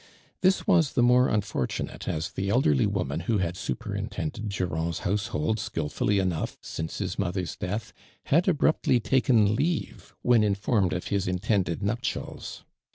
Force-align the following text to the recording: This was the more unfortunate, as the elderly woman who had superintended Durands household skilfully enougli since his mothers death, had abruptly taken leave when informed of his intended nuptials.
This 0.41 0.65
was 0.65 0.93
the 0.93 1.03
more 1.03 1.27
unfortunate, 1.29 2.07
as 2.07 2.31
the 2.31 2.49
elderly 2.49 2.87
woman 2.87 3.19
who 3.19 3.37
had 3.37 3.55
superintended 3.55 4.49
Durands 4.49 5.01
household 5.01 5.59
skilfully 5.59 6.15
enougli 6.17 6.57
since 6.59 6.97
his 6.97 7.19
mothers 7.19 7.55
death, 7.55 7.93
had 8.23 8.47
abruptly 8.47 8.99
taken 8.99 9.53
leave 9.55 10.15
when 10.23 10.43
informed 10.43 10.93
of 10.93 11.09
his 11.09 11.27
intended 11.27 11.83
nuptials. 11.83 12.63